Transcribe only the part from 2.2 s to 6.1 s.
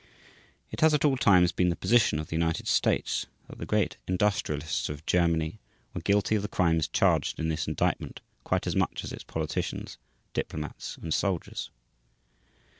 the United States that the great industrialists of Germany were